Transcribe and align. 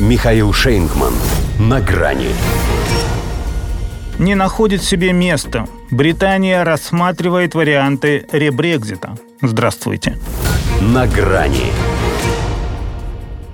Михаил 0.00 0.52
Шейнгман. 0.52 1.14
На 1.60 1.80
грани. 1.80 2.30
Не 4.18 4.34
находит 4.34 4.82
себе 4.82 5.12
места. 5.12 5.68
Британия 5.92 6.64
рассматривает 6.64 7.54
варианты 7.54 8.26
ребрекзита. 8.32 9.16
Здравствуйте. 9.40 10.18
На 10.80 11.06
грани. 11.06 11.70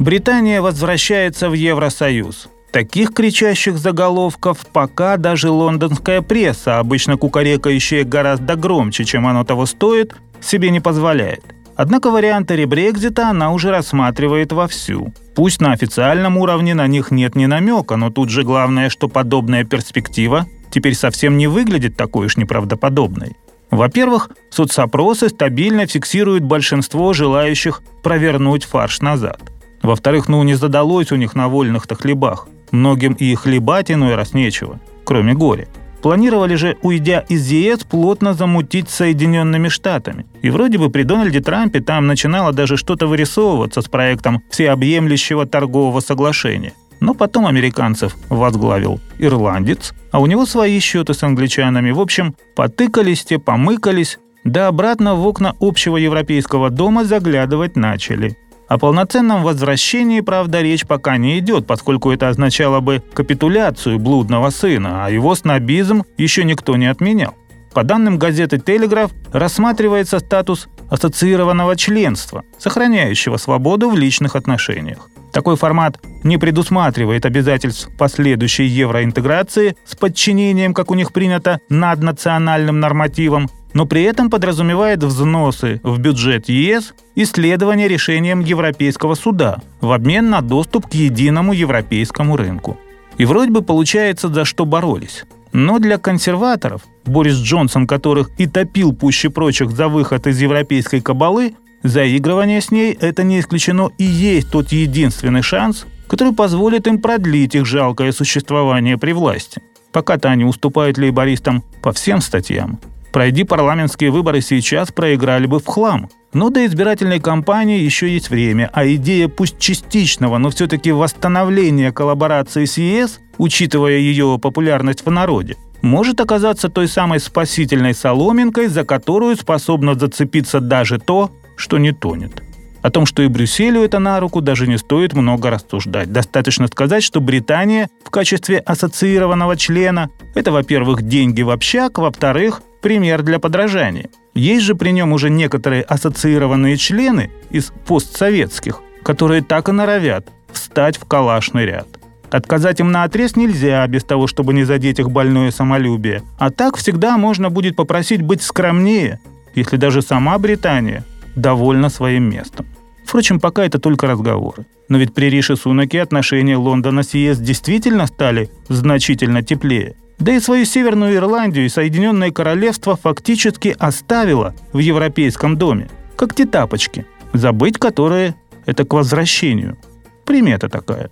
Британия 0.00 0.60
возвращается 0.60 1.48
в 1.48 1.52
Евросоюз. 1.52 2.48
Таких 2.72 3.14
кричащих 3.14 3.78
заголовков 3.78 4.66
пока 4.72 5.16
даже 5.16 5.50
лондонская 5.50 6.20
пресса, 6.20 6.80
обычно 6.80 7.16
кукарекающая 7.16 8.02
гораздо 8.02 8.56
громче, 8.56 9.04
чем 9.04 9.28
оно 9.28 9.44
того 9.44 9.66
стоит, 9.66 10.16
себе 10.40 10.70
не 10.70 10.80
позволяет. 10.80 11.53
Однако 11.76 12.10
варианты 12.10 12.56
ребрекзита 12.56 13.28
она 13.28 13.52
уже 13.52 13.70
рассматривает 13.70 14.52
вовсю. 14.52 15.12
Пусть 15.34 15.60
на 15.60 15.72
официальном 15.72 16.36
уровне 16.36 16.74
на 16.74 16.86
них 16.86 17.10
нет 17.10 17.34
ни 17.34 17.46
намека, 17.46 17.96
но 17.96 18.10
тут 18.10 18.30
же 18.30 18.44
главное, 18.44 18.90
что 18.90 19.08
подобная 19.08 19.64
перспектива 19.64 20.46
теперь 20.70 20.94
совсем 20.94 21.36
не 21.36 21.46
выглядит 21.46 21.96
такой 21.96 22.26
уж 22.26 22.36
неправдоподобной. 22.36 23.36
Во-первых, 23.70 24.30
соцопросы 24.50 25.28
стабильно 25.28 25.86
фиксируют 25.86 26.44
большинство 26.44 27.12
желающих 27.12 27.82
провернуть 28.04 28.64
фарш 28.64 29.00
назад. 29.00 29.40
Во-вторых, 29.82 30.28
ну 30.28 30.42
не 30.44 30.54
задалось 30.54 31.10
у 31.10 31.16
них 31.16 31.34
на 31.34 31.48
вольных-то 31.48 31.96
хлебах. 31.96 32.46
Многим 32.70 33.14
и 33.14 33.34
хлебать 33.34 33.90
иной 33.90 34.14
раз 34.14 34.32
нечего, 34.32 34.80
кроме 35.04 35.34
горя. 35.34 35.66
Планировали 36.04 36.54
же, 36.54 36.76
уйдя 36.82 37.20
из 37.30 37.50
ЕС, 37.50 37.78
плотно 37.84 38.34
замутить 38.34 38.90
с 38.90 38.96
Соединенными 38.96 39.68
Штатами. 39.68 40.26
И 40.42 40.50
вроде 40.50 40.76
бы 40.76 40.90
при 40.90 41.02
Дональде 41.02 41.40
Трампе 41.40 41.80
там 41.80 42.06
начинало 42.06 42.52
даже 42.52 42.76
что-то 42.76 43.06
вырисовываться 43.06 43.80
с 43.80 43.88
проектом 43.88 44.42
всеобъемлющего 44.50 45.46
торгового 45.46 46.00
соглашения. 46.00 46.74
Но 47.00 47.14
потом 47.14 47.46
американцев 47.46 48.16
возглавил 48.28 49.00
ирландец, 49.18 49.94
а 50.12 50.20
у 50.20 50.26
него 50.26 50.44
свои 50.44 50.78
счеты 50.78 51.14
с 51.14 51.22
англичанами. 51.22 51.90
В 51.90 52.00
общем, 52.00 52.34
потыкались 52.54 53.24
те, 53.24 53.38
помыкались, 53.38 54.18
да 54.44 54.68
обратно 54.68 55.14
в 55.14 55.26
окна 55.26 55.54
общего 55.58 55.96
европейского 55.96 56.68
дома 56.68 57.04
заглядывать 57.04 57.76
начали. 57.76 58.36
О 58.68 58.78
полноценном 58.78 59.42
возвращении, 59.42 60.20
правда, 60.20 60.62
речь 60.62 60.86
пока 60.86 61.16
не 61.18 61.38
идет, 61.38 61.66
поскольку 61.66 62.10
это 62.10 62.28
означало 62.28 62.80
бы 62.80 63.02
капитуляцию 63.12 63.98
блудного 63.98 64.50
сына, 64.50 65.04
а 65.04 65.10
его 65.10 65.34
снобизм 65.34 66.04
еще 66.16 66.44
никто 66.44 66.76
не 66.76 66.86
отменял. 66.86 67.34
По 67.74 67.82
данным 67.82 68.18
газеты 68.18 68.58
«Телеграф» 68.58 69.10
рассматривается 69.32 70.20
статус 70.20 70.68
ассоциированного 70.88 71.76
членства, 71.76 72.44
сохраняющего 72.58 73.36
свободу 73.36 73.90
в 73.90 73.96
личных 73.96 74.36
отношениях. 74.36 75.10
Такой 75.32 75.56
формат 75.56 75.98
не 76.22 76.38
предусматривает 76.38 77.26
обязательств 77.26 77.90
последующей 77.98 78.66
евроинтеграции 78.66 79.76
с 79.84 79.96
подчинением, 79.96 80.72
как 80.72 80.92
у 80.92 80.94
них 80.94 81.12
принято, 81.12 81.58
наднациональным 81.68 82.78
нормативам, 82.78 83.50
но 83.74 83.86
при 83.86 84.04
этом 84.04 84.30
подразумевает 84.30 85.02
взносы 85.02 85.80
в 85.82 85.98
бюджет 85.98 86.48
ЕС 86.48 86.94
и 87.14 87.24
следование 87.24 87.88
решениям 87.88 88.40
Европейского 88.40 89.14
суда 89.14 89.58
в 89.80 89.92
обмен 89.92 90.30
на 90.30 90.40
доступ 90.40 90.86
к 90.86 90.94
единому 90.94 91.52
европейскому 91.52 92.36
рынку. 92.36 92.78
И 93.18 93.24
вроде 93.24 93.50
бы 93.50 93.62
получается, 93.62 94.28
за 94.28 94.44
что 94.44 94.64
боролись. 94.64 95.24
Но 95.52 95.78
для 95.78 95.98
консерваторов, 95.98 96.82
Борис 97.04 97.36
Джонсон 97.36 97.86
которых 97.86 98.30
и 98.38 98.46
топил 98.46 98.92
пуще 98.92 99.30
прочих 99.30 99.70
за 99.70 99.88
выход 99.88 100.26
из 100.26 100.40
европейской 100.40 101.00
кабалы, 101.00 101.54
заигрывание 101.82 102.60
с 102.60 102.70
ней– 102.70 102.96
это 103.00 103.22
не 103.22 103.40
исключено 103.40 103.90
и 103.98 104.04
есть 104.04 104.50
тот 104.50 104.72
единственный 104.72 105.42
шанс, 105.42 105.86
который 106.08 106.32
позволит 106.32 106.86
им 106.86 107.00
продлить 107.00 107.54
их 107.54 107.66
жалкое 107.66 108.12
существование 108.12 108.98
при 108.98 109.12
власти. 109.12 109.62
Пока-то 109.92 110.28
они 110.28 110.44
уступают 110.44 110.98
лейбористам 110.98 111.62
по 111.82 111.92
всем 111.92 112.20
статьям, 112.20 112.80
Пройди 113.14 113.44
парламентские 113.44 114.10
выборы 114.10 114.40
сейчас, 114.40 114.90
проиграли 114.90 115.46
бы 115.46 115.60
в 115.60 115.66
хлам. 115.66 116.10
Но 116.32 116.50
до 116.50 116.66
избирательной 116.66 117.20
кампании 117.20 117.78
еще 117.78 118.12
есть 118.12 118.28
время, 118.28 118.68
а 118.72 118.88
идея 118.88 119.28
пусть 119.28 119.60
частичного, 119.60 120.36
но 120.38 120.50
все-таки 120.50 120.90
восстановления 120.90 121.92
коллаборации 121.92 122.64
с 122.64 122.76
ЕС, 122.76 123.20
учитывая 123.38 123.98
ее 123.98 124.40
популярность 124.42 125.06
в 125.06 125.10
народе, 125.12 125.54
может 125.80 126.20
оказаться 126.20 126.68
той 126.68 126.88
самой 126.88 127.20
спасительной 127.20 127.94
соломинкой, 127.94 128.66
за 128.66 128.82
которую 128.82 129.36
способно 129.36 129.94
зацепиться 129.94 130.58
даже 130.58 130.98
то, 130.98 131.30
что 131.54 131.78
не 131.78 131.92
тонет. 131.92 132.42
О 132.82 132.90
том, 132.90 133.06
что 133.06 133.22
и 133.22 133.28
Брюсселю 133.28 133.82
это 133.84 134.00
на 134.00 134.18
руку, 134.18 134.40
даже 134.40 134.66
не 134.66 134.76
стоит 134.76 135.12
много 135.12 135.50
рассуждать. 135.50 136.10
Достаточно 136.10 136.66
сказать, 136.66 137.04
что 137.04 137.20
Британия 137.20 137.88
в 138.04 138.10
качестве 138.10 138.58
ассоциированного 138.58 139.56
члена– 139.56 140.10
это, 140.34 140.50
во-первых, 140.50 141.02
деньги 141.02 141.42
в 141.42 141.50
общак, 141.50 141.98
во-вторых, 141.98 142.60
пример 142.84 143.22
для 143.22 143.38
подражания. 143.38 144.10
Есть 144.34 144.64
же 144.64 144.74
при 144.74 144.90
нем 144.90 145.14
уже 145.14 145.30
некоторые 145.30 145.82
ассоциированные 145.84 146.76
члены 146.76 147.30
из 147.48 147.72
постсоветских, 147.86 148.82
которые 149.02 149.42
так 149.42 149.70
и 149.70 149.72
норовят 149.72 150.28
встать 150.52 150.98
в 150.98 151.06
калашный 151.06 151.64
ряд. 151.64 151.88
Отказать 152.30 152.80
им 152.80 152.92
на 152.92 153.04
отрез 153.04 153.36
нельзя, 153.36 153.86
без 153.86 154.04
того, 154.04 154.26
чтобы 154.26 154.52
не 154.52 154.64
задеть 154.64 154.98
их 154.98 155.10
больное 155.10 155.50
самолюбие. 155.50 156.24
А 156.38 156.50
так 156.50 156.76
всегда 156.76 157.16
можно 157.16 157.48
будет 157.48 157.74
попросить 157.74 158.20
быть 158.20 158.42
скромнее, 158.42 159.18
если 159.54 159.78
даже 159.78 160.02
сама 160.02 160.38
Британия 160.38 161.06
довольна 161.36 161.88
своим 161.88 162.28
местом. 162.28 162.66
Впрочем, 163.06 163.40
пока 163.40 163.64
это 163.64 163.78
только 163.78 164.06
разговоры. 164.06 164.66
Но 164.90 164.98
ведь 164.98 165.14
при 165.14 165.30
Риши 165.30 165.56
Сунаке 165.56 166.02
отношения 166.02 166.58
Лондона 166.58 167.02
с 167.02 167.14
ЕС 167.14 167.38
действительно 167.38 168.06
стали 168.06 168.50
значительно 168.68 169.42
теплее. 169.42 169.94
Да 170.18 170.32
и 170.32 170.40
свою 170.40 170.64
Северную 170.64 171.16
Ирландию 171.16 171.66
и 171.66 171.68
Соединенное 171.68 172.30
Королевство 172.30 172.96
фактически 172.96 173.74
оставило 173.78 174.54
в 174.72 174.78
Европейском 174.78 175.56
доме, 175.56 175.88
как 176.16 176.34
те 176.34 176.46
тапочки, 176.46 177.06
забыть 177.32 177.78
которые– 177.78 178.34
это 178.66 178.84
к 178.84 178.92
возвращению. 178.92 179.76
Примета 180.24 180.68
такая. 180.68 181.10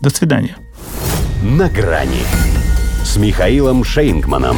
До 0.00 0.10
свидания. 0.10 0.56
На 1.42 1.68
грани 1.68 2.22
с 3.04 3.16
Михаилом 3.16 3.84
Шейнгманом. 3.84 4.56